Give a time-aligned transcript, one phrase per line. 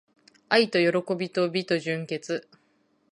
[0.49, 2.49] 愛と喜びと美と純潔